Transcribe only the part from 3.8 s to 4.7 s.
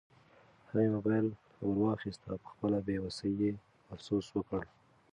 افسوس وکړ.